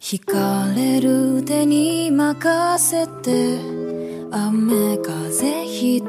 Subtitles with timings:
[0.00, 3.58] 惹かれる手に任せて
[4.32, 6.02] 雨風一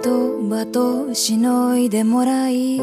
[0.50, 2.80] 場としのいでもらい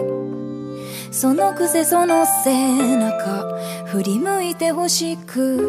[1.11, 5.67] そのくせその背中振り向いてほしく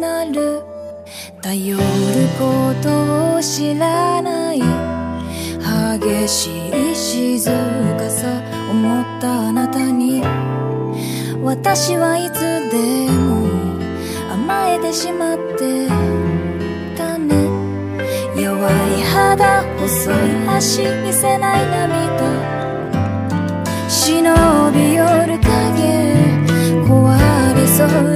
[0.00, 0.64] なる。
[1.40, 1.82] 頼る
[2.38, 4.60] ことを知らない。
[6.00, 8.26] 激しい静かさ
[8.70, 10.22] 思ったあなたに。
[11.42, 12.40] 私はいつ
[12.70, 13.31] でも
[14.42, 15.86] 甘えてしまって
[16.96, 17.46] たね。
[18.36, 20.14] 弱い肌細い
[20.48, 22.02] 足見せない涙。
[23.88, 24.34] 忍
[24.72, 25.46] び寄る影
[26.82, 28.11] 壊れそう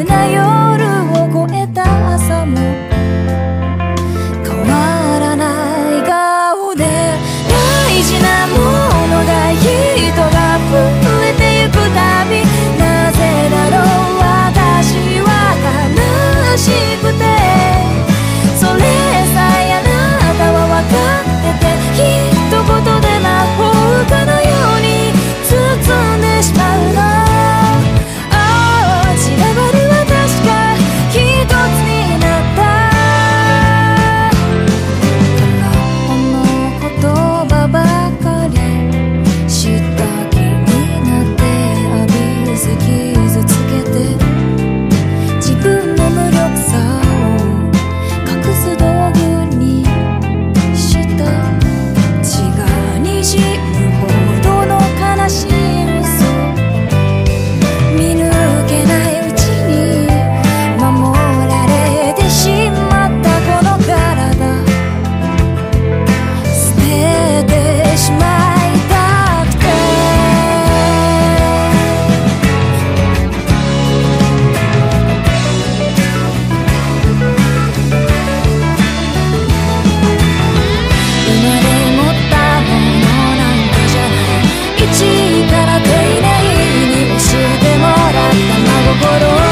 [89.07, 89.47] 心を。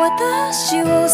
[0.00, 1.08] 私を